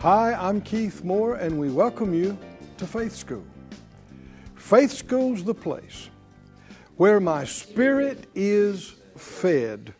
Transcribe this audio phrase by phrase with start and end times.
[0.00, 2.38] Hi, I'm Keith Moore, and we welcome you
[2.78, 3.44] to Faith School.
[4.56, 6.08] Faith School's the place
[6.96, 9.92] where my spirit is fed,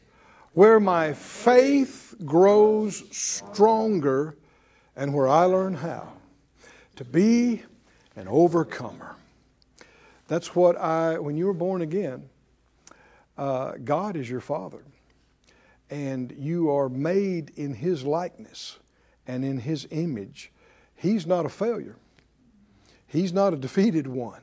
[0.54, 4.38] where my faith grows stronger,
[4.96, 6.14] and where I learn how
[6.96, 7.62] to be
[8.16, 9.16] an overcomer.
[10.28, 12.30] That's what I, when you were born again,
[13.36, 14.82] uh, God is your Father
[15.90, 18.78] and you are made in His likeness
[19.26, 20.52] and in His image,
[20.94, 21.96] He's not a failure.
[23.06, 24.42] He's not a defeated one.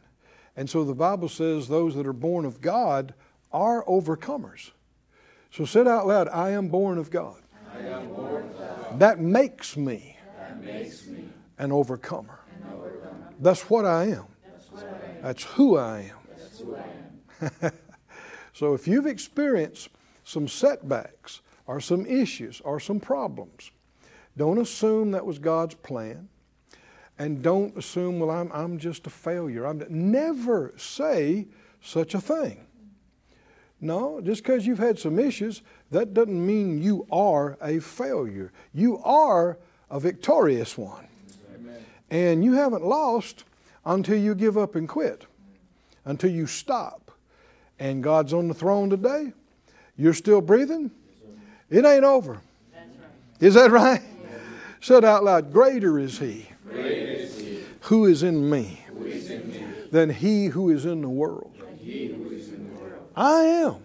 [0.55, 3.13] And so the Bible says those that are born of God
[3.51, 4.71] are overcomers.
[5.51, 7.41] So say out loud, I am born of God.
[7.73, 8.99] Born of God.
[8.99, 11.29] That makes me, That makes me
[11.59, 12.39] an overcomer.
[12.63, 13.33] an overcomer.
[13.39, 15.21] That's what That's what I am.
[15.21, 16.17] That's who I am.
[16.37, 17.71] That's who I am.
[18.57, 19.89] So if you've experienced
[20.23, 23.69] some setbacks or some issues or some problems,
[24.37, 26.29] don't assume that was God's plan.
[27.19, 29.65] And don't assume, well, I'm, I'm just a failure.
[29.65, 31.47] I'm, never say
[31.81, 32.67] such a thing.
[33.81, 38.51] No, just because you've had some issues, that doesn't mean you are a failure.
[38.73, 39.57] You are
[39.89, 41.07] a victorious one.
[41.55, 41.85] Amen.
[42.09, 43.45] And you haven't lost
[43.85, 45.25] until you give up and quit,
[46.05, 47.11] until you stop.
[47.79, 49.33] And God's on the throne today.
[49.95, 50.91] You're still breathing.
[51.69, 52.33] It ain't over.
[52.33, 52.87] Right.
[53.39, 54.01] Is that right?
[54.81, 59.29] Said out loud, Greater is He Great is He who is in me who is
[59.29, 61.53] in me than He who is in the world.
[61.55, 63.09] In the world.
[63.15, 63.75] I am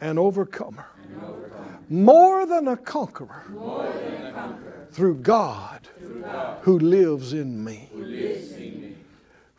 [0.00, 6.22] an overcomer, an overcomer, more than a conqueror more than a conqueror through God through
[6.22, 7.90] God who lives who lives in me.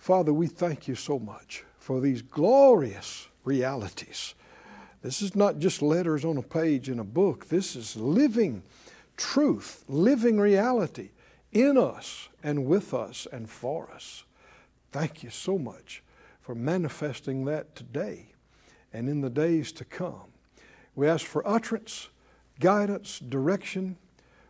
[0.05, 4.35] Father, we thank you so much for these glorious realities.
[5.01, 7.47] This is not just letters on a page in a book.
[7.47, 8.61] This is living
[9.17, 11.09] truth, living reality
[11.51, 14.23] in us and with us and for us.
[14.91, 16.03] Thank you so much
[16.41, 18.27] for manifesting that today
[18.93, 20.31] and in the days to come.
[20.95, 22.09] We ask for utterance,
[22.59, 23.97] guidance, direction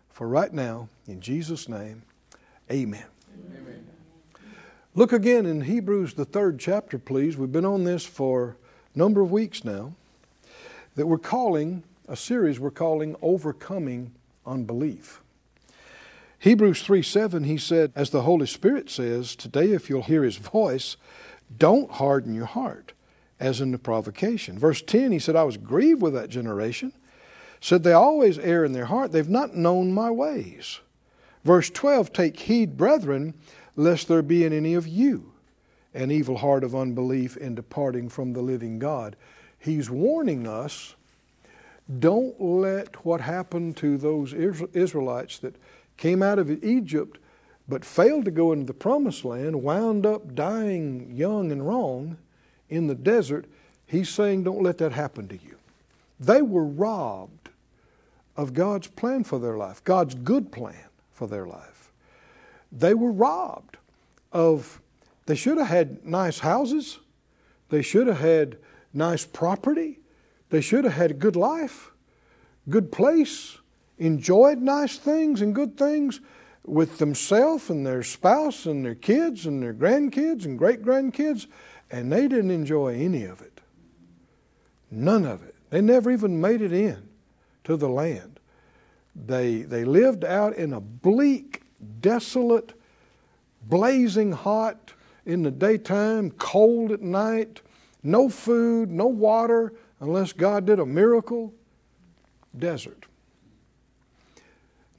[0.09, 0.90] for right now.
[1.08, 2.03] In Jesus' name,
[2.72, 3.06] amen.
[3.58, 3.88] Amen.
[4.94, 7.38] Look again in Hebrews, the third chapter, please.
[7.38, 8.56] We've been on this for
[8.94, 9.94] a number of weeks now.
[10.96, 14.14] That we're calling a series we're calling Overcoming
[14.46, 15.22] Unbelief.
[16.40, 20.38] Hebrews 3 7, he said, as the Holy Spirit says, Today, if you'll hear his
[20.38, 20.98] voice,
[21.58, 22.94] don't harden your heart,
[23.40, 24.60] as in the provocation.
[24.60, 26.94] Verse 10, he said, I was grieved with that generation.
[27.62, 30.82] Said, They always err in their heart, they've not known my ways.
[31.44, 33.34] Verse 12, Take heed, brethren,
[33.76, 35.32] lest there be in any of you
[35.96, 39.16] an evil heart of unbelief in departing from the living God.
[39.58, 40.96] He's warning us
[42.00, 45.56] don't let what happened to those Israelites that
[45.97, 47.19] came out of Egypt
[47.68, 52.18] but failed to go into the promised land, wound up dying young and wrong
[52.69, 53.46] in the desert.
[53.88, 55.57] He's saying, don't let that happen to you.
[56.19, 57.50] They were robbed
[58.38, 61.91] of God's plan for their life, God's good plan for their life.
[62.72, 63.78] They were robbed
[64.31, 64.81] of,
[65.25, 67.00] they should have had nice houses,
[67.69, 68.57] they should have had
[68.94, 70.00] nice property,
[70.50, 71.92] they should have had a good life,
[72.70, 73.58] good place,
[73.98, 76.20] enjoyed nice things and good things
[76.66, 81.48] with themselves and their spouse and their kids and their grandkids and great grandkids,
[81.92, 83.62] and they didn't enjoy any of it.
[84.90, 85.56] None of it.
[85.70, 87.10] They never even made it in
[87.64, 88.40] to the land.
[89.16, 91.64] They, they lived out in a bleak,
[92.02, 92.74] desolate,
[93.64, 94.94] blazing hot
[95.26, 97.62] in the daytime, cold at night,
[98.03, 101.53] no food, no water, unless God did a miracle
[102.58, 103.06] desert.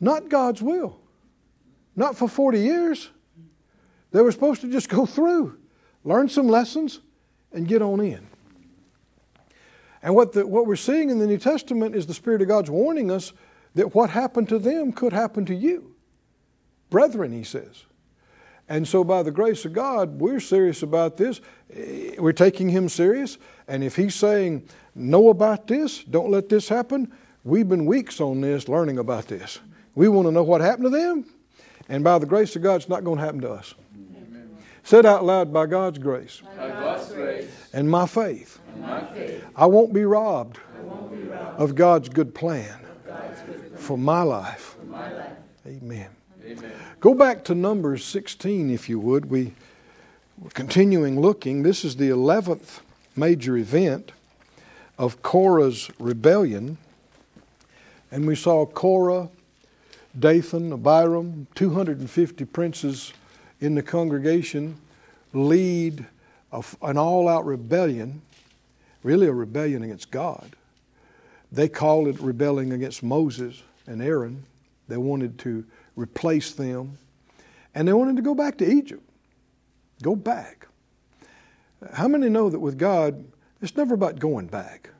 [0.00, 0.98] Not God's will.
[1.94, 3.10] Not for 40 years.
[4.12, 5.58] They were supposed to just go through,
[6.04, 7.00] learn some lessons,
[7.52, 8.26] and get on in.
[10.02, 12.70] And what, the, what we're seeing in the New Testament is the Spirit of God's
[12.70, 13.32] warning us
[13.74, 15.94] that what happened to them could happen to you.
[16.90, 17.84] Brethren, he says.
[18.68, 21.40] And so, by the grace of God, we're serious about this.
[21.72, 23.38] Eh, we're taking him serious.
[23.68, 27.12] And if he's saying, know about this, don't let this happen,
[27.44, 29.60] we've been weeks on this learning about this.
[29.94, 31.26] We want to know what happened to them.
[31.88, 33.74] And by the grace of God, it's not going to happen to us.
[34.82, 39.44] Said out loud, by God's grace By God's grace and my faith, and my faith,
[39.56, 40.60] I won't be robbed
[41.56, 42.78] of God's good plan
[43.74, 44.76] for my life.
[44.88, 45.32] my life.
[45.66, 46.15] Amen.
[46.46, 46.70] Amen.
[47.00, 49.28] Go back to Numbers 16, if you would.
[49.28, 49.52] We,
[50.38, 51.64] we're continuing looking.
[51.64, 52.82] This is the 11th
[53.16, 54.12] major event
[54.96, 56.78] of Korah's rebellion.
[58.12, 59.28] And we saw Korah,
[60.16, 63.12] Dathan, Abiram, 250 princes
[63.60, 64.76] in the congregation
[65.32, 66.06] lead
[66.80, 68.22] an all out rebellion,
[69.02, 70.54] really a rebellion against God.
[71.50, 74.44] They called it rebelling against Moses and Aaron.
[74.86, 75.64] They wanted to
[75.96, 76.98] replace them.
[77.74, 79.02] And they wanted to go back to Egypt.
[80.02, 80.68] Go back.
[81.92, 83.24] How many know that with God,
[83.60, 84.90] it's never about going back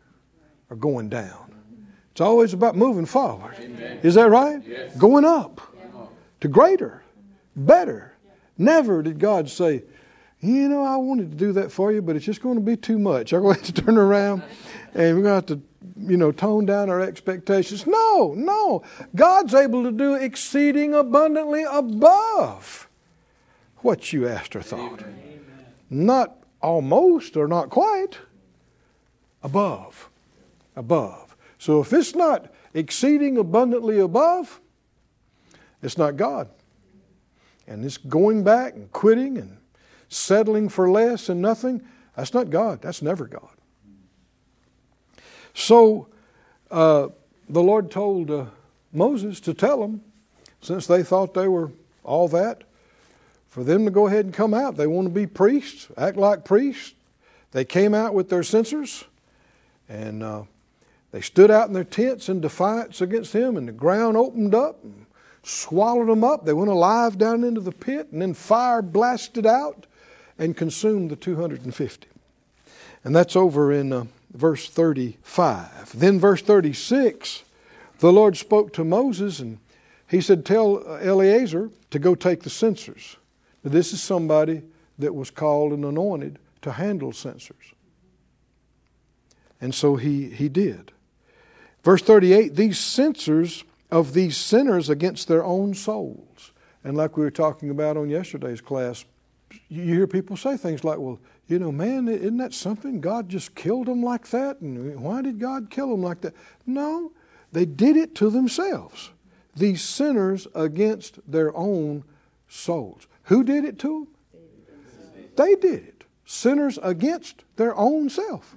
[0.69, 1.55] or going down?
[2.13, 3.55] It's always about moving forward.
[4.03, 4.63] Is that right?
[4.67, 4.97] Yes.
[4.97, 5.61] Going up
[6.41, 7.03] to greater,
[7.55, 8.15] better.
[8.59, 9.85] Never did God say,
[10.41, 12.77] you know, I wanted to do that for you, but it's just going to be
[12.77, 13.33] too much.
[13.33, 14.43] I'm going to have to turn around
[14.95, 15.61] and we're going to have to,
[15.99, 17.87] you know, tone down our expectations.
[17.87, 18.83] No, no.
[19.15, 22.89] God's able to do exceeding abundantly above
[23.79, 25.03] what you asked or thought.
[25.89, 28.19] Not almost or not quite,
[29.43, 30.09] above.
[30.75, 31.37] Above.
[31.59, 34.61] So if it's not exceeding abundantly above,
[35.83, 36.49] it's not God.
[37.67, 39.59] And this going back and quitting and
[40.09, 41.83] settling for less and nothing,
[42.17, 42.83] that's not God.
[42.83, 43.56] That's never God.
[45.57, 46.07] So
[46.71, 47.09] uh,
[47.49, 48.45] the Lord told uh,
[48.93, 50.03] Moses to tell them,
[50.61, 51.73] since they thought they were
[52.05, 52.63] all that,
[53.49, 54.77] for them to go ahead and come out.
[54.77, 56.95] They want to be priests, act like priests.
[57.53, 59.05] They came out with their censers
[59.89, 60.43] and uh,
[61.11, 64.85] they stood out in their tents in defiance against him, and the ground opened up
[64.85, 65.07] and
[65.43, 66.45] swallowed them up.
[66.45, 69.87] They went alive down into the pit, and then fire blasted out
[70.39, 72.09] and consumed the 250.
[73.05, 74.05] And that's over in uh,
[74.37, 75.99] verse 35.
[75.99, 77.43] Then, verse 36,
[77.99, 79.59] the Lord spoke to Moses, and
[80.09, 83.17] he said, Tell Eleazar to go take the censers.
[83.65, 84.63] Now, this is somebody
[84.99, 87.75] that was called and anointed to handle censers.
[89.61, 90.93] And so he, he did.
[91.83, 96.53] Verse 38 these censers of these sinners against their own souls.
[96.83, 99.05] And like we were talking about on yesterday's class,
[99.69, 103.01] you hear people say things like, well, you know, man, isn't that something?
[103.01, 104.61] God just killed them like that?
[104.61, 106.35] And why did God kill them like that?
[106.67, 107.13] No,
[107.53, 109.11] they did it to themselves.
[109.55, 112.05] These sinners against their own
[112.49, 113.07] souls.
[113.25, 114.09] Who did it to them?
[115.37, 116.05] They did it.
[116.25, 118.57] Sinners against their own self,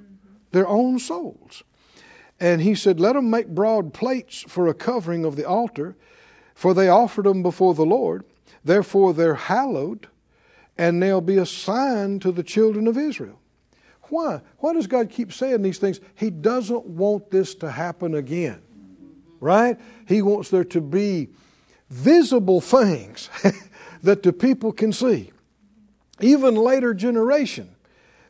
[0.52, 1.64] their own souls.
[2.40, 5.96] And he said, Let them make broad plates for a covering of the altar,
[6.56, 8.24] for they offered them before the Lord.
[8.64, 10.08] Therefore they're hallowed,
[10.80, 13.38] and they'll be a sign to the children of Israel.
[14.04, 14.40] Why?
[14.60, 16.00] Why does God keep saying these things?
[16.16, 18.62] He doesn't want this to happen again,
[19.42, 19.78] right?
[20.08, 21.32] He wants there to be
[21.90, 23.30] visible things
[24.04, 25.32] that the people can see.
[26.22, 27.76] Even later generation,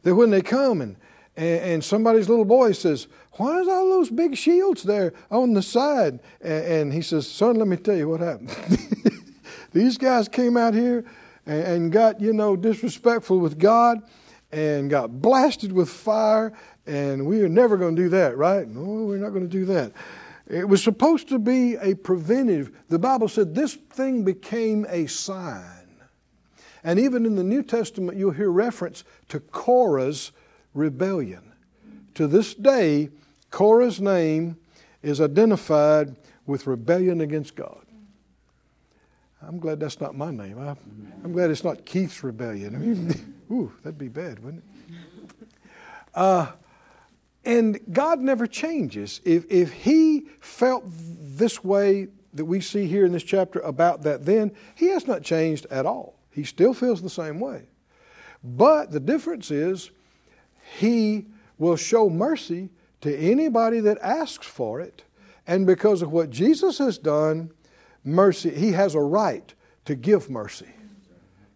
[0.01, 0.95] that when they come and,
[1.37, 5.61] and, and somebody's little boy says, Why is all those big shields there on the
[5.61, 6.19] side?
[6.41, 8.49] And, and he says, Son, let me tell you what happened.
[9.71, 11.05] These guys came out here
[11.49, 14.03] and, and got, you know, disrespectful with God
[14.51, 16.53] and got blasted with fire,
[16.85, 18.67] and we are never going to do that, right?
[18.67, 19.91] No, we're not going to do that.
[20.47, 22.71] It was supposed to be a preventive.
[22.87, 25.63] The Bible said this thing became a sign.
[26.83, 30.31] And even in the New Testament, you'll hear reference to Korah's
[30.73, 31.51] rebellion.
[32.15, 33.09] To this day,
[33.51, 34.57] Korah's name
[35.01, 37.85] is identified with rebellion against God.
[39.41, 40.59] I'm glad that's not my name.
[40.59, 40.75] I,
[41.23, 42.75] am glad it's not Keith's rebellion.
[42.75, 45.47] I mean, ooh, that'd be bad, wouldn't it?
[46.13, 46.51] Uh,
[47.45, 49.21] and God never changes.
[49.23, 54.25] If, if He felt this way that we see here in this chapter about that
[54.25, 56.19] then, He has not changed at all.
[56.31, 57.63] He still feels the same way.
[58.43, 59.91] But the difference is
[60.77, 61.25] He
[61.57, 62.69] will show mercy
[63.01, 65.03] to anybody that asks for it.
[65.47, 67.51] And because of what Jesus has done,
[68.03, 69.53] mercy, He has a right
[69.85, 70.67] to give mercy.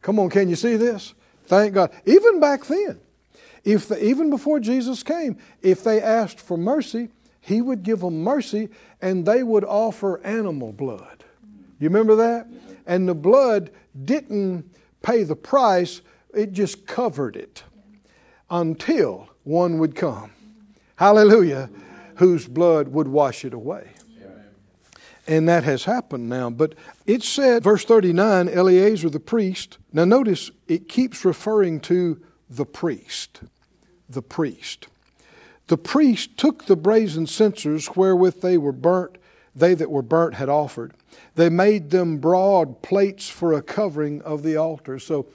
[0.02, 1.14] Come on, can you see this?
[1.46, 1.92] Thank God.
[2.06, 3.00] Even back then,
[3.64, 7.10] if the, even before Jesus came, if they asked for mercy,
[7.40, 8.70] He would give them mercy
[9.02, 11.24] and they would offer animal blood.
[11.80, 12.48] You remember that?
[12.86, 13.72] And the blood
[14.04, 14.70] didn't
[15.02, 16.02] pay the price,
[16.34, 17.64] it just covered it
[18.50, 20.32] until one would come.
[20.96, 21.70] Hallelujah.
[22.16, 23.90] Whose blood would wash it away.
[25.28, 26.50] And that has happened now.
[26.50, 26.76] But
[27.06, 29.78] it said, verse 39, Eleazar the priest.
[29.92, 33.42] Now notice it keeps referring to the priest.
[34.10, 34.88] The priest.
[35.68, 39.18] The priest took the brazen censers wherewith they were burnt,
[39.56, 40.94] they that were burnt had offered.
[41.36, 45.00] They made them broad plates for a covering of the altar.
[45.00, 45.28] So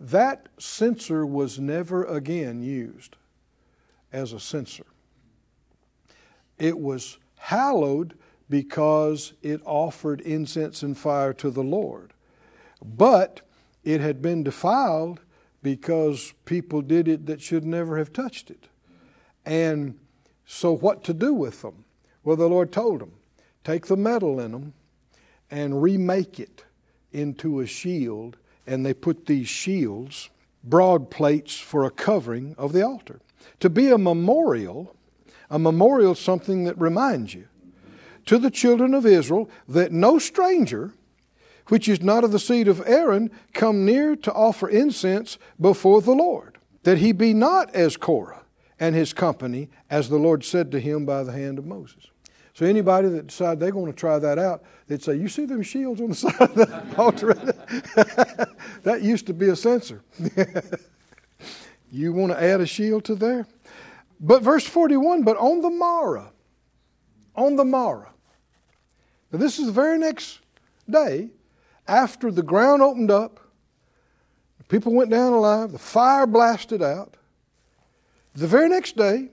[0.00, 3.16] that censer was never again used
[4.12, 4.86] as a censer.
[6.58, 8.14] It was hallowed
[8.48, 12.12] because it offered incense and fire to the Lord.
[12.84, 13.40] But
[13.84, 15.20] it had been defiled
[15.62, 18.68] because people did it that should never have touched it.
[19.44, 19.98] And
[20.44, 21.84] so, what to do with them?
[22.22, 23.12] Well, the Lord told them
[23.64, 24.74] take the metal in them
[25.50, 26.64] and remake it
[27.12, 28.36] into a shield.
[28.66, 30.28] And they put these shields,
[30.64, 33.20] broad plates, for a covering of the altar.
[33.60, 34.96] To be a memorial,
[35.48, 37.46] a memorial is something that reminds you
[38.26, 40.92] to the children of Israel that no stranger,
[41.68, 46.12] which is not of the seed of Aaron, come near to offer incense before the
[46.12, 48.42] Lord, that he be not as Korah
[48.78, 52.08] and his company, as the Lord said to him by the hand of Moses.
[52.52, 55.62] So anybody that decide they're going to try that out, they'd say, "You see them
[55.62, 57.34] shields on the side of the altar?
[58.82, 60.02] that used to be a censer.
[61.90, 63.46] you want to add a shield to there?"
[64.20, 65.22] But verse forty-one.
[65.22, 66.32] But on the morrow,
[67.34, 68.12] on the morrow,
[69.36, 70.40] now, this is the very next
[70.88, 71.28] day
[71.86, 73.38] after the ground opened up,
[74.68, 77.18] people went down alive, the fire blasted out.
[78.34, 79.28] The very next day,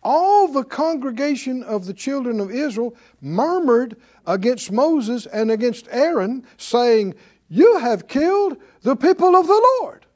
[0.00, 3.96] all the congregation of the children of Israel murmured
[4.28, 7.16] against Moses and against Aaron, saying,
[7.48, 10.06] You have killed the people of the Lord.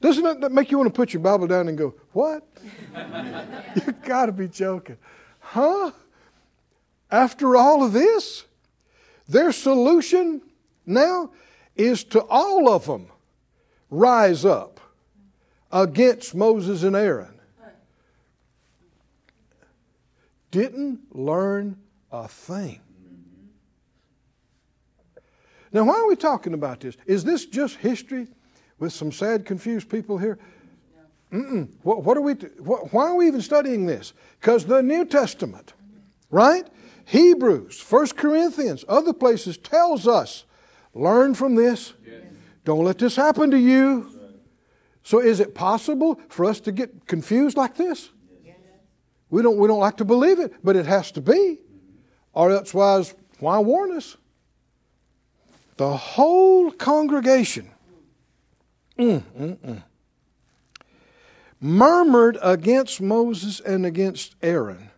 [0.00, 2.48] Doesn't that make you want to put your Bible down and go, What?
[3.86, 4.96] you got to be joking.
[5.40, 5.90] Huh?
[7.14, 8.42] After all of this,
[9.28, 10.42] their solution
[10.84, 11.30] now
[11.76, 13.06] is to all of them
[13.88, 14.80] rise up
[15.70, 17.38] against Moses and Aaron.
[20.50, 21.76] Didn't learn
[22.10, 22.80] a thing.
[25.72, 26.96] Now, why are we talking about this?
[27.06, 28.26] Is this just history
[28.80, 30.36] with some sad, confused people here?
[31.84, 32.34] What, what are we?
[32.58, 34.14] What, why are we even studying this?
[34.40, 35.74] Because the New Testament,
[36.34, 36.66] right,
[37.04, 40.44] Hebrews, First Corinthians, other places tells us
[40.92, 41.94] learn from this.
[42.04, 42.22] Yes.
[42.64, 44.10] Don't let this happen to you.
[45.02, 48.10] So is it possible for us to get confused like this?
[48.44, 48.56] Yes.
[49.30, 51.60] We don't we don't like to believe it, but it has to be.
[52.32, 53.02] Or else why,
[53.38, 54.16] why warn us?
[55.76, 57.70] The whole congregation
[58.98, 59.82] mm, mm, mm,
[61.60, 64.90] murmured against Moses and against Aaron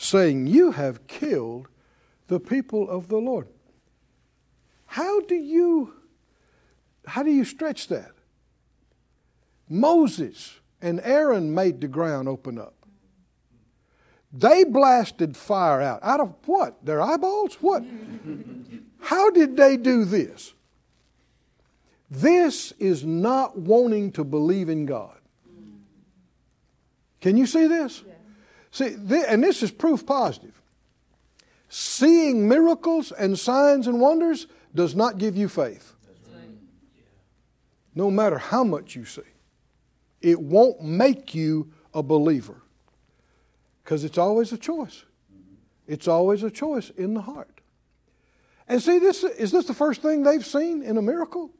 [0.00, 1.68] saying, You have killed
[2.28, 3.48] the people of the Lord.
[4.86, 5.94] How do you
[7.06, 8.12] how do you stretch that?
[9.68, 12.74] Moses and Aaron made the ground open up.
[14.32, 16.00] They blasted fire out.
[16.02, 16.84] Out of what?
[16.84, 17.56] Their eyeballs?
[17.60, 17.84] What?
[19.00, 20.54] How did they do this?
[22.10, 25.18] This is not wanting to believe in God.
[27.20, 28.04] Can you see this?
[28.70, 28.96] See,
[29.26, 30.60] and this is proof positive.
[31.68, 35.94] Seeing miracles and signs and wonders does not give you faith.
[37.94, 39.22] No matter how much you see,
[40.20, 42.62] it won't make you a believer
[43.82, 45.04] because it's always a choice.
[45.88, 47.60] It's always a choice in the heart.
[48.68, 51.50] And see, this is this the first thing they've seen in a miracle?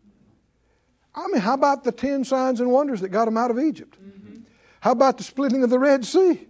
[1.12, 3.98] I mean, how about the ten signs and wonders that got them out of Egypt?
[4.00, 4.42] Mm-hmm.
[4.80, 6.46] How about the splitting of the Red Sea?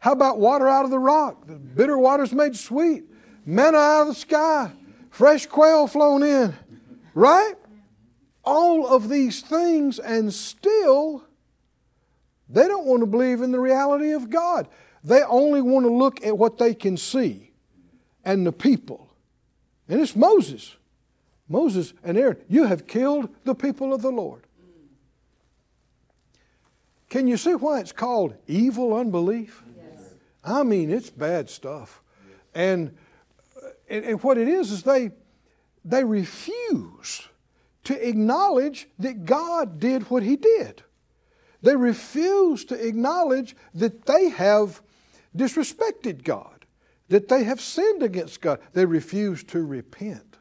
[0.00, 1.46] How about water out of the rock?
[1.46, 3.04] The bitter waters made sweet.
[3.44, 4.72] Manna out of the sky.
[5.10, 6.54] Fresh quail flown in.
[7.14, 7.54] Right?
[8.42, 11.22] All of these things, and still,
[12.48, 14.68] they don't want to believe in the reality of God.
[15.04, 17.52] They only want to look at what they can see
[18.24, 19.08] and the people.
[19.86, 20.76] And it's Moses.
[21.46, 24.46] Moses and Aaron, you have killed the people of the Lord.
[27.10, 29.62] Can you see why it's called evil unbelief?
[30.42, 32.02] I mean, it's bad stuff.
[32.54, 32.96] And,
[33.88, 35.10] and, and what it is is they,
[35.84, 37.28] they refuse
[37.84, 40.82] to acknowledge that God did what He did.
[41.62, 44.80] They refuse to acknowledge that they have
[45.36, 46.64] disrespected God,
[47.08, 48.60] that they have sinned against God.
[48.72, 50.38] They refuse to repent.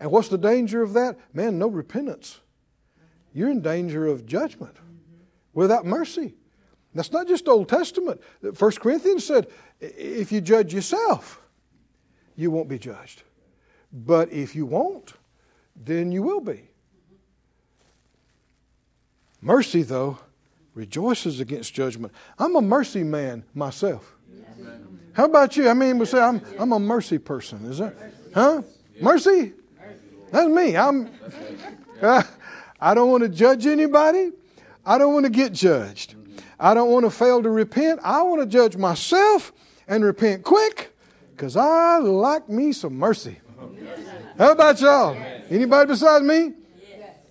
[0.00, 1.18] And what's the danger of that?
[1.32, 2.40] Man, no repentance.
[3.32, 4.76] You're in danger of judgment
[5.52, 6.34] without mercy.
[6.94, 8.20] That's not just Old Testament.
[8.54, 9.48] First Corinthians said,
[9.80, 11.40] if you judge yourself,
[12.36, 13.22] you won't be judged.
[13.92, 15.14] But if you won't,
[15.76, 16.68] then you will be.
[19.40, 20.18] Mercy, though,
[20.74, 22.12] rejoices against judgment.
[22.38, 24.14] I'm a mercy man myself.
[25.12, 25.68] How about you?
[25.68, 27.64] I mean, we say I'm, I'm a mercy person.
[27.66, 27.94] Is that,
[28.34, 28.62] huh?
[29.00, 29.52] Mercy?
[30.32, 30.76] That's me.
[30.76, 31.10] I'm,
[32.80, 34.32] I don't want to judge anybody.
[34.84, 36.16] I don't want to get judged.
[36.64, 38.00] I don't want to fail to repent.
[38.02, 39.52] I want to judge myself
[39.86, 40.96] and repent quick
[41.32, 43.38] because I like me some mercy.
[44.38, 45.14] How about y'all?
[45.50, 46.54] Anybody besides me?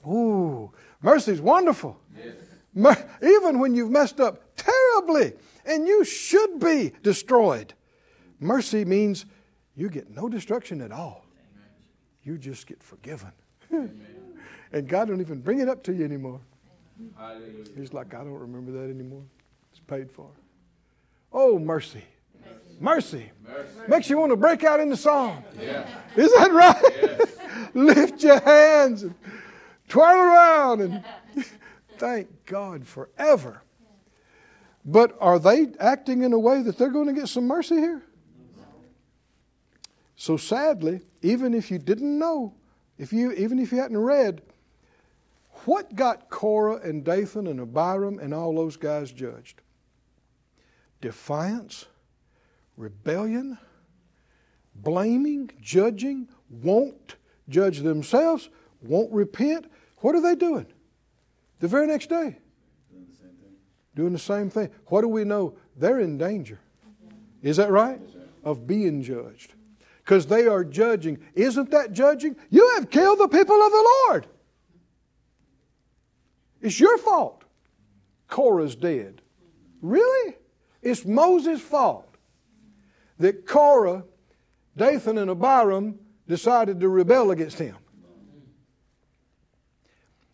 [0.08, 0.72] Ooh,
[1.02, 2.00] mercy's wonderful.
[2.76, 5.34] Even when you've messed up terribly
[5.66, 7.74] and you should be destroyed,
[8.40, 9.26] mercy means
[9.76, 11.26] you get no destruction at all.
[12.22, 13.32] You just get forgiven.
[13.72, 16.40] and God don't even bring it up to you anymore.
[17.18, 17.66] Hallelujah.
[17.76, 19.24] He's like, I don't remember that anymore.
[19.72, 20.30] It's paid for.
[21.32, 22.04] Oh, mercy.
[22.80, 23.32] Mercy.
[23.88, 25.44] Makes you want to break out into song.
[26.16, 27.74] Is that right?
[27.74, 29.16] Lift your hands and
[29.88, 31.04] twirl around and
[31.98, 33.62] thank God forever.
[34.86, 38.02] But are they acting in a way that they're going to get some mercy here?
[40.16, 42.54] So sadly, even if you didn't know,
[42.98, 44.42] if you even if you hadn't read,
[45.66, 49.62] what got Korah and Dathan and Abiram and all those guys judged?
[51.02, 51.86] Defiance,
[52.78, 53.58] rebellion,
[54.76, 57.16] blaming, judging, won't
[57.50, 58.50] judge themselves,
[58.82, 59.70] won't repent.
[59.98, 60.68] What are they doing?
[61.60, 62.38] The very next day.
[63.96, 64.70] Doing the same thing.
[64.88, 65.56] What do we know?
[65.78, 66.60] They're in danger.
[67.42, 68.02] Is that right?
[68.44, 69.54] Of being judged.
[70.04, 71.20] Because they are judging.
[71.36, 72.36] Isn't that judging?
[72.50, 74.28] You have killed the people of the Lord.
[76.64, 77.44] It's your fault.
[78.28, 79.22] Korah's dead.
[79.82, 80.36] Really?
[80.82, 82.16] It's Moses' fault
[83.20, 84.06] that Korah,
[84.76, 87.76] Dathan, and Abiram decided to rebel against him.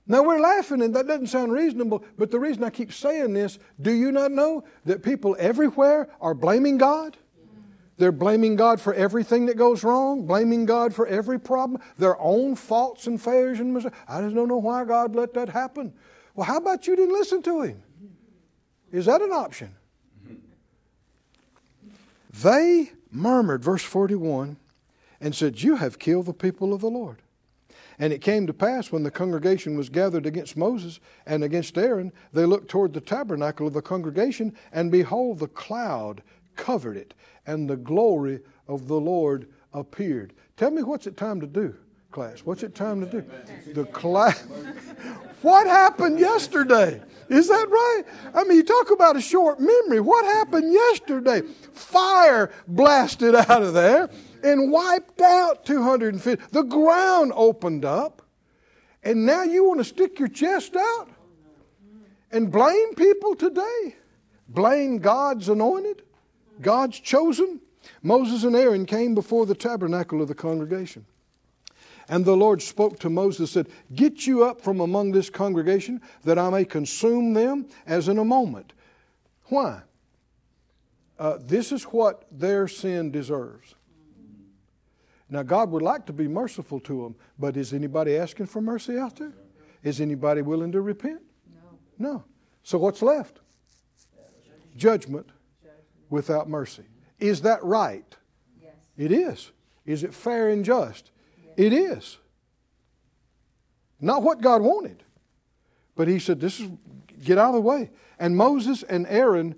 [0.05, 3.59] Now we're laughing and that doesn't sound reasonable, but the reason I keep saying this,
[3.81, 7.18] do you not know that people everywhere are blaming God?
[7.98, 12.55] They're blaming God for everything that goes wrong, blaming God for every problem, their own
[12.55, 13.96] faults and failures and mistakes.
[14.07, 15.94] I just don't know why God let that happen.
[16.40, 17.84] Well, how about you didn't listen to him?
[18.94, 19.75] Is that an option?
[22.32, 24.56] They murmured, verse 41,
[25.20, 27.18] and said, You have killed the people of the Lord.
[28.00, 32.14] And it came to pass when the congregation was gathered against Moses and against Aaron,
[32.32, 36.24] they looked toward the tabernacle of the congregation, and behold, the cloud
[36.56, 37.14] covered it,
[37.46, 40.32] and the glory of the Lord appeared.
[40.56, 41.75] Tell me what's it time to do,
[42.11, 42.41] class?
[42.43, 43.74] What's it time to do?
[43.74, 44.39] The class.
[45.41, 47.01] what happened yesterday?
[47.29, 48.03] Is that right?
[48.33, 50.00] I mean, you talk about a short memory.
[50.00, 51.41] What happened yesterday?
[51.74, 54.09] Fire blasted out of there
[54.43, 56.43] and wiped out 250.
[56.51, 58.24] The ground opened up,
[59.03, 61.09] and now you want to stick your chest out
[62.31, 63.95] and blame people today?
[64.48, 66.01] Blame God's anointed,
[66.61, 67.61] God's chosen?
[68.01, 71.05] Moses and Aaron came before the tabernacle of the congregation.
[72.09, 76.39] And the Lord spoke to Moses, said, Get you up from among this congregation, that
[76.39, 78.74] I may consume them as in a moment.
[79.45, 79.83] Why?
[81.19, 83.75] Uh, this is what their sin deserves.
[85.29, 88.98] Now, God would like to be merciful to them, but is anybody asking for mercy
[88.98, 89.33] out there?
[89.83, 91.22] Is anybody willing to repent?
[92.00, 92.13] No.
[92.13, 92.24] No.
[92.63, 93.39] So, what's left?
[94.75, 95.27] Judgment
[96.09, 96.83] without mercy.
[97.19, 98.15] Is that right?
[98.59, 98.74] Yes.
[98.98, 99.51] It is.
[99.85, 101.11] Is it fair and just?
[101.59, 102.17] It is.
[104.00, 105.03] Not what God wanted.
[105.93, 106.69] But he said, This is
[107.22, 107.91] get out of the way.
[108.17, 109.55] And Moses and Aaron,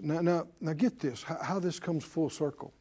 [0.00, 2.72] now, now, now get this, how, how this comes full circle.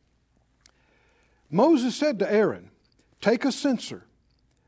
[1.50, 2.72] Moses said to Aaron,
[3.20, 4.06] Take a censer.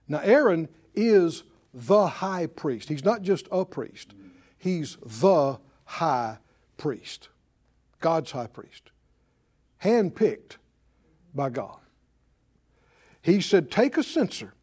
[0.09, 2.89] Now, Aaron is the high priest.
[2.89, 4.13] He's not just a priest,
[4.57, 6.39] he's the high
[6.75, 7.29] priest,
[8.01, 8.91] God's high priest,
[9.81, 10.57] handpicked
[11.33, 11.83] by God.
[13.23, 14.53] He said, Take a censer.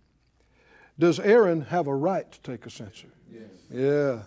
[0.98, 3.08] Does Aaron have a right to take a censer?
[3.32, 3.42] Yes.
[3.70, 4.22] Yeah.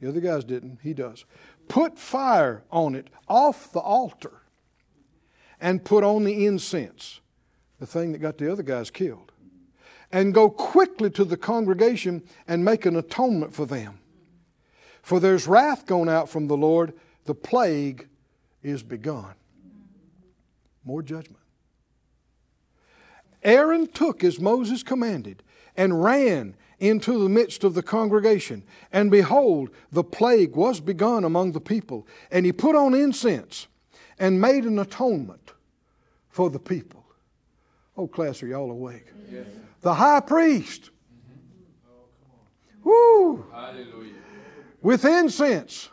[0.00, 0.78] The other guys didn't.
[0.82, 1.24] He does.
[1.68, 4.42] Put fire on it off the altar
[5.60, 7.20] and put on the incense,
[7.80, 9.32] the thing that got the other guys killed.
[10.12, 13.98] And go quickly to the congregation and make an atonement for them.
[15.02, 16.92] For there's wrath gone out from the Lord,
[17.24, 18.08] the plague
[18.62, 19.34] is begun.
[20.84, 21.41] More judgment.
[23.42, 25.42] Aaron took as Moses commanded
[25.76, 28.64] and ran into the midst of the congregation.
[28.92, 32.06] And behold, the plague was begun among the people.
[32.30, 33.68] And he put on incense
[34.18, 35.52] and made an atonement
[36.28, 37.04] for the people.
[37.96, 39.06] Oh, class, are y'all awake?
[39.30, 39.46] Yes.
[39.82, 40.90] The high priest.
[42.82, 43.46] Woo!
[43.52, 44.14] Hallelujah.
[44.80, 45.88] With incense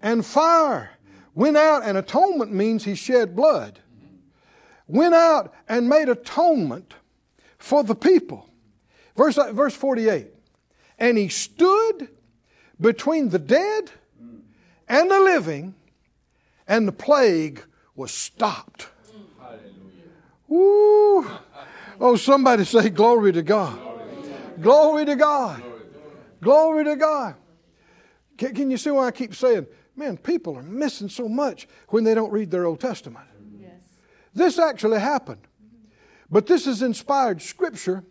[0.00, 0.90] and fire
[1.34, 3.80] went out, and atonement means he shed blood.
[4.90, 6.94] Went out and made atonement
[7.58, 8.48] for the people.
[9.16, 10.26] Verse, verse 48.
[10.98, 12.08] And he stood
[12.80, 13.90] between the dead
[14.88, 15.74] and the living,
[16.66, 17.62] and the plague
[17.94, 18.88] was stopped.
[19.38, 19.62] Hallelujah.
[20.48, 21.30] Woo!
[22.00, 23.78] Oh, somebody say, Glory to God.
[24.60, 25.62] Glory to God.
[26.40, 27.36] Glory to God.
[28.36, 32.14] Can you see why I keep saying, man, people are missing so much when they
[32.14, 33.26] don't read their Old Testament?
[34.34, 34.54] Yes.
[34.56, 35.40] This actually happened.
[36.30, 38.04] But this is inspired scripture,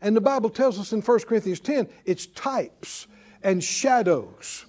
[0.00, 3.06] and the Bible tells us in 1 Corinthians 10 it's types
[3.42, 4.64] and shadows.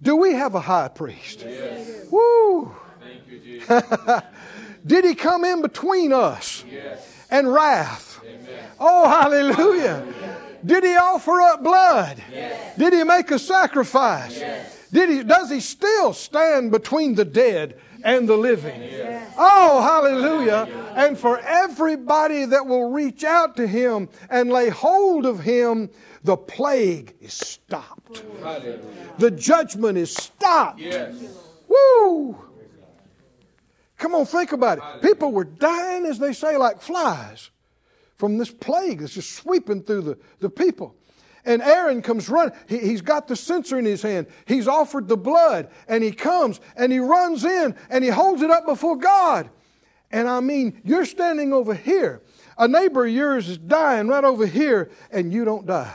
[0.00, 1.40] Do we have a high priest?
[1.46, 2.06] Yes.
[2.10, 2.74] Woo!
[3.00, 3.82] Thank you, Jesus.
[4.86, 7.26] Did he come in between us Yes.
[7.30, 8.20] and wrath?
[8.24, 8.64] Amen.
[8.80, 10.06] Oh, hallelujah.
[10.64, 12.22] Did he offer up blood?
[12.32, 12.76] Yes.
[12.78, 14.40] Did he make a sacrifice?
[14.92, 17.78] Did he, does he still stand between the dead
[18.08, 18.82] and the living?
[19.36, 20.66] Oh, hallelujah.
[20.96, 25.90] And for everybody that will reach out to him and lay hold of him,
[26.24, 28.24] the plague is stopped.
[28.42, 28.80] Hallelujah.
[29.18, 30.80] The judgment is stopped.
[30.80, 31.14] Yes.
[31.68, 32.36] Woo!
[33.98, 35.02] Come on, think about it.
[35.02, 37.50] People were dying, as they say, like flies
[38.16, 40.94] from this plague that's just sweeping through the, the people.
[41.44, 42.54] And Aaron comes running.
[42.66, 44.26] He, he's got the censer in his hand.
[44.46, 48.50] He's offered the blood, and he comes and he runs in and he holds it
[48.50, 49.50] up before God.
[50.10, 52.22] And I mean, you're standing over here.
[52.56, 55.94] A neighbor of yours is dying right over here, and you don't die.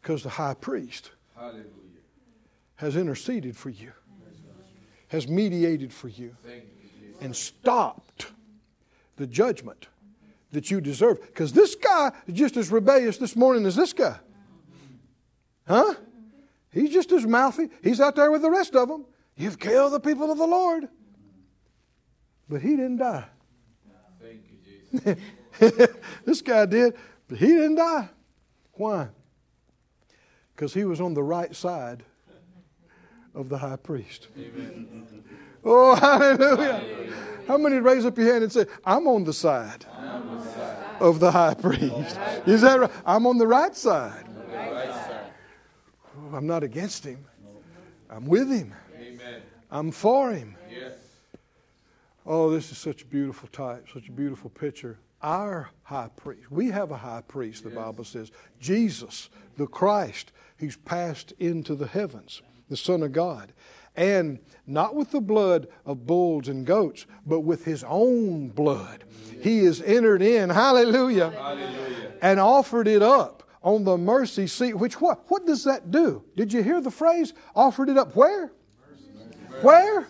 [0.00, 1.64] Because the high priest Hallelujah.
[2.76, 3.92] has interceded for you,
[5.08, 6.62] has mediated for you, you,
[7.20, 8.28] and stopped
[9.16, 9.88] the judgment
[10.52, 11.20] that you deserve.
[11.20, 14.16] Because this guy is just as rebellious this morning as this guy.
[15.66, 15.94] Huh?
[16.70, 17.68] He's just as mouthy.
[17.82, 19.04] He's out there with the rest of them.
[19.36, 20.88] You've killed the people of the Lord.
[22.48, 23.24] But he didn't die.
[24.20, 25.16] Thank you,
[25.60, 25.88] Jesus.
[26.24, 26.94] this guy did,
[27.28, 28.08] but he didn't die.
[28.72, 29.08] Why?
[30.54, 32.02] Because he was on the right side
[33.34, 34.28] of the high priest.
[34.36, 35.24] Amen.
[35.64, 37.12] Oh, hallelujah.
[37.46, 39.84] How many raise up your hand and say, I'm on the side
[41.00, 42.18] of the high priest?
[42.46, 42.90] Is that right?
[43.04, 44.24] I'm on the right side.
[46.32, 47.24] I'm not against him.
[48.10, 48.74] I'm with him.
[49.70, 50.56] I'm for him.
[52.26, 54.98] Oh, this is such a beautiful type, such a beautiful picture.
[55.22, 58.30] Our high priest, we have a high priest, the Bible says,
[58.60, 63.52] Jesus, the Christ, he's passed into the heavens, the Son of God.
[63.98, 69.02] And not with the blood of bulls and goats, but with his own blood.
[69.42, 72.12] He is entered in, hallelujah, Hallelujah.
[72.22, 74.74] and offered it up on the mercy seat.
[74.74, 75.24] Which what?
[75.28, 76.22] What does that do?
[76.36, 77.32] Did you hear the phrase?
[77.56, 78.52] Offered it up where?
[79.62, 80.06] Where?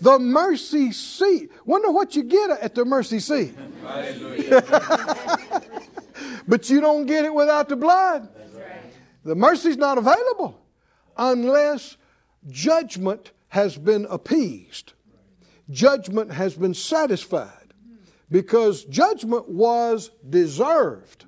[0.00, 1.50] The mercy seat.
[1.66, 3.54] Wonder what you get at the mercy seat.
[6.48, 8.28] But you don't get it without the blood.
[9.24, 10.60] The mercy's not available
[11.16, 11.96] unless
[12.48, 14.92] judgment has been appeased.
[15.70, 17.74] Judgment has been satisfied
[18.30, 21.24] because judgment was deserved.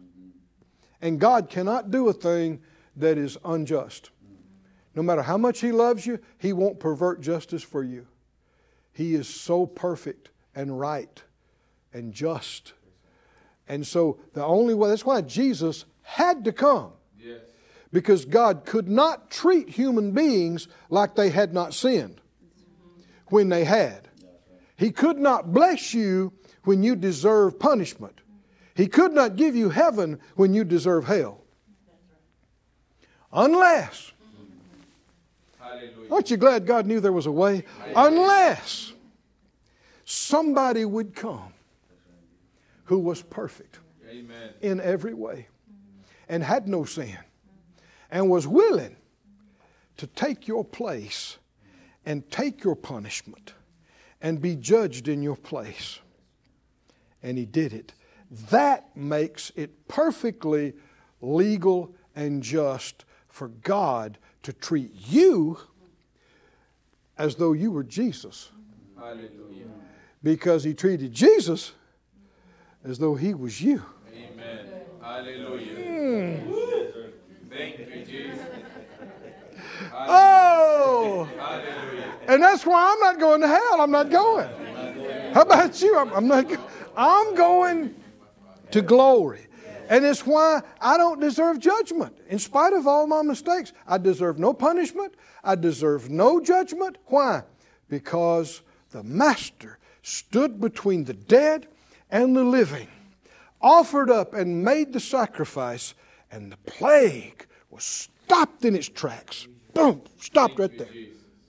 [1.00, 2.60] And God cannot do a thing
[2.96, 4.10] that is unjust.
[4.94, 8.06] No matter how much He loves you, He won't pervert justice for you.
[8.92, 11.22] He is so perfect and right
[11.92, 12.72] and just.
[13.68, 16.92] And so the only way, that's why Jesus had to come.
[17.92, 22.20] Because God could not treat human beings like they had not sinned
[23.28, 24.08] when they had.
[24.76, 26.32] He could not bless you
[26.64, 28.20] when you deserve punishment.
[28.74, 31.42] He could not give you heaven when you deserve hell.
[33.32, 34.12] Unless,
[36.10, 37.64] aren't you glad God knew there was a way?
[37.94, 38.92] Unless
[40.04, 41.52] somebody would come
[42.84, 43.80] who was perfect
[44.62, 45.48] in every way
[46.28, 47.18] and had no sin
[48.10, 48.96] and was willing
[49.96, 51.38] to take your place
[52.06, 53.52] and take your punishment
[54.20, 56.00] and be judged in your place.
[57.22, 57.92] And he did it.
[58.50, 60.74] That makes it perfectly
[61.20, 65.58] legal and just for God to treat you
[67.16, 68.50] as though you were Jesus
[68.96, 69.66] Hallelujah.
[70.22, 71.72] because he treated Jesus
[72.84, 73.82] as though he was you.
[74.14, 74.66] Amen.
[75.02, 76.40] Hallelujah.
[77.50, 78.38] Thank you, Jesus.
[80.06, 81.28] Oh!
[82.28, 83.80] And that's why I'm not going to hell.
[83.80, 84.48] I'm not going.
[85.32, 85.96] How about you?
[85.96, 86.46] I'm, I'm not.
[86.96, 87.94] I'm going
[88.70, 89.46] to glory.
[89.88, 92.16] And it's why I don't deserve judgment.
[92.28, 95.14] In spite of all my mistakes, I deserve no punishment.
[95.42, 96.98] I deserve no judgment.
[97.06, 97.42] Why?
[97.88, 101.68] Because the Master stood between the dead
[102.10, 102.88] and the living,
[103.60, 105.94] offered up and made the sacrifice,
[106.30, 109.48] and the plague was stopped in its tracks.
[109.78, 110.88] Boom, stopped right there.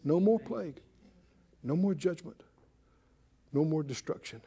[0.04, 0.80] No more plague,
[1.64, 2.44] no more judgment,
[3.52, 4.42] no more destruction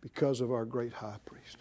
[0.00, 1.58] because of our great high priest.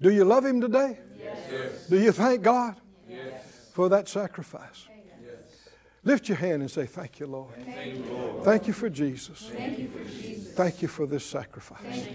[0.00, 0.98] Do you love him today?
[1.18, 1.88] Yes.
[1.88, 3.70] Do you thank God yes.
[3.74, 4.86] for that sacrifice?
[5.20, 5.68] Yes.
[6.04, 7.54] Lift your hand and say, Thank you, Lord.
[7.56, 8.44] Thank you, Lord.
[8.44, 9.50] Thank you for Jesus.
[9.52, 10.54] Thank you for, Jesus.
[10.54, 12.06] Thank you for this sacrifice.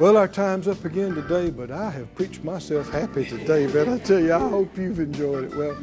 [0.00, 3.98] Well, our time's up again today, but I have preached myself happy today, but I
[3.98, 5.54] tell you, I hope you've enjoyed it.
[5.54, 5.76] Well,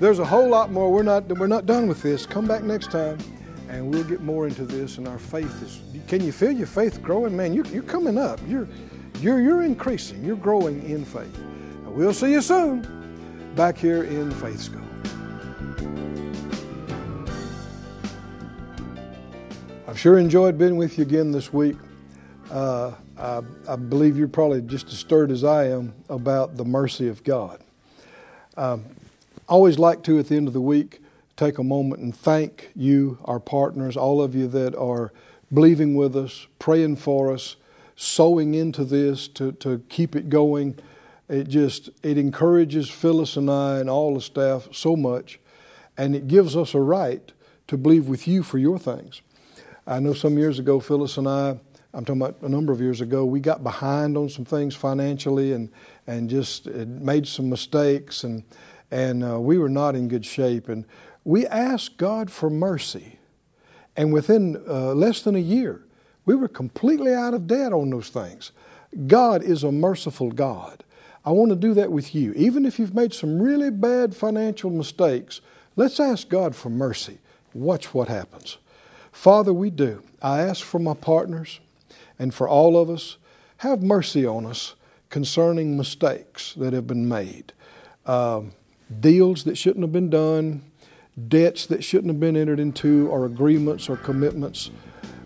[0.00, 0.90] there's a whole lot more.
[0.90, 2.26] We're not, we're not done with this.
[2.26, 3.18] Come back next time
[3.68, 4.98] and we'll get more into this.
[4.98, 5.80] And our faith is.
[6.08, 7.54] Can you feel your faith growing, man?
[7.54, 8.40] You're, you're coming up.
[8.48, 8.66] You're,
[9.20, 10.24] you're, you're increasing.
[10.24, 11.38] You're growing in faith.
[11.38, 14.82] And we'll see you soon back here in Faith School.
[19.86, 21.76] I've sure enjoyed being with you again this week.
[22.52, 27.08] Uh, I, I, believe you're probably just as stirred as I am about the mercy
[27.08, 27.62] of God.
[28.58, 28.84] Um,
[29.48, 31.00] I always like to, at the end of the week,
[31.34, 35.14] take a moment and thank you, our partners, all of you that are
[35.50, 37.56] believing with us, praying for us,
[37.96, 40.78] sowing into this to, to keep it going.
[41.30, 45.40] It just it encourages Phyllis and I and all the staff so much,
[45.96, 47.32] and it gives us a right
[47.68, 49.22] to believe with you for your things.
[49.86, 51.56] I know some years ago, Phyllis and I,
[51.94, 55.52] I'm talking about a number of years ago, we got behind on some things financially
[55.52, 55.70] and
[56.06, 58.44] and just made some mistakes and
[58.90, 60.84] and uh, we were not in good shape and
[61.24, 63.18] we asked God for mercy.
[63.96, 65.84] And within uh, less than a year,
[66.24, 68.52] we were completely out of debt on those things.
[69.06, 70.84] God is a merciful God.
[71.24, 72.32] I want to do that with you.
[72.34, 75.40] Even if you've made some really bad financial mistakes,
[75.76, 77.18] let's ask God for mercy.
[77.54, 78.58] Watch what happens.
[79.12, 80.02] Father, we do.
[80.20, 81.60] I ask for my partners
[82.22, 83.16] and for all of us,
[83.58, 84.76] have mercy on us
[85.10, 87.52] concerning mistakes that have been made,
[88.06, 88.42] uh,
[89.00, 90.62] deals that shouldn't have been done,
[91.26, 94.70] debts that shouldn't have been entered into, or agreements or commitments.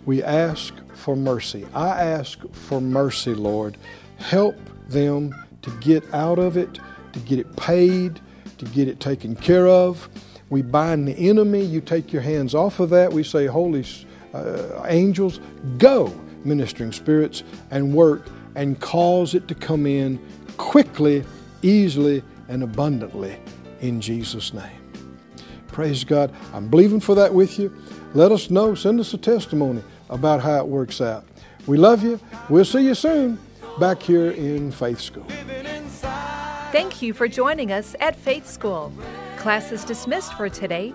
[0.06, 1.66] We ask for mercy.
[1.74, 3.76] I ask for mercy, Lord.
[4.16, 4.56] Help
[4.88, 6.78] them to get out of it,
[7.12, 8.20] to get it paid,
[8.56, 10.09] to get it taken care of.
[10.48, 11.62] We bind the enemy.
[11.62, 13.12] You take your hands off of that.
[13.12, 13.85] We say, Holy
[14.32, 15.40] uh, angels,
[15.76, 16.14] go,
[16.46, 20.18] ministering spirits, and work and cause it to come in
[20.56, 21.24] quickly,
[21.62, 23.38] easily, and abundantly
[23.80, 24.80] in Jesus' name.
[25.68, 26.32] Praise God.
[26.54, 27.74] I'm believing for that with you.
[28.14, 28.74] Let us know.
[28.74, 31.26] Send us a testimony about how it works out.
[31.66, 32.18] We love you.
[32.48, 33.38] We'll see you soon
[33.78, 35.26] back here in Faith School.
[36.72, 38.92] Thank you for joining us at Faith School.
[39.37, 40.94] Class is dismissed for today,